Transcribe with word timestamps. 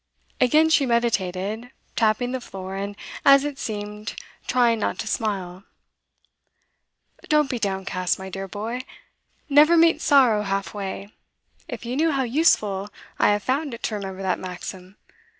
Again 0.39 0.69
she 0.71 0.87
meditated, 0.87 1.69
tapping 1.95 2.31
the 2.31 2.41
floor, 2.41 2.73
and, 2.75 2.95
as 3.23 3.43
it 3.43 3.59
seemed, 3.59 4.15
trying 4.47 4.79
not 4.79 4.97
to 4.97 5.07
smile. 5.07 5.63
'Don't 7.29 7.51
be 7.51 7.59
downcast, 7.59 8.17
my 8.17 8.27
dear 8.27 8.47
boy. 8.47 8.81
Never 9.47 9.77
meet 9.77 10.01
sorrow 10.01 10.41
half 10.41 10.73
way 10.73 11.11
if 11.67 11.85
you 11.85 11.95
knew 11.95 12.09
how 12.11 12.23
useful 12.23 12.89
I 13.19 13.27
have 13.29 13.43
found 13.43 13.75
it 13.75 13.83
to 13.83 13.93
remember 13.95 14.23
that 14.23 14.39
maxim. 14.39 14.97